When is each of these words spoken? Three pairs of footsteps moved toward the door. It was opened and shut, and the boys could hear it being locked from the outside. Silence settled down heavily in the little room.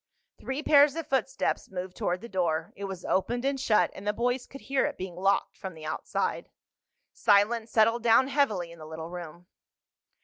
Three 0.39 0.63
pairs 0.63 0.95
of 0.95 1.05
footsteps 1.05 1.69
moved 1.69 1.95
toward 1.95 2.21
the 2.21 2.27
door. 2.27 2.73
It 2.75 2.85
was 2.85 3.05
opened 3.05 3.45
and 3.45 3.59
shut, 3.59 3.91
and 3.93 4.07
the 4.07 4.13
boys 4.13 4.47
could 4.47 4.61
hear 4.61 4.83
it 4.87 4.97
being 4.97 5.15
locked 5.15 5.55
from 5.55 5.75
the 5.75 5.85
outside. 5.85 6.49
Silence 7.13 7.69
settled 7.69 8.01
down 8.01 8.27
heavily 8.29 8.71
in 8.71 8.79
the 8.79 8.87
little 8.87 9.11
room. 9.11 9.45